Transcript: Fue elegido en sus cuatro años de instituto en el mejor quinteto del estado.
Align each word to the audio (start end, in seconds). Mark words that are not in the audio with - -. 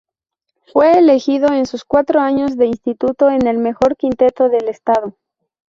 Fue 0.73 0.97
elegido 0.97 1.53
en 1.53 1.67
sus 1.67 1.83
cuatro 1.85 2.19
años 2.21 2.57
de 2.57 2.65
instituto 2.65 3.29
en 3.29 3.45
el 3.45 3.59
mejor 3.59 3.95
quinteto 3.97 4.49
del 4.49 4.67
estado. 4.67 5.15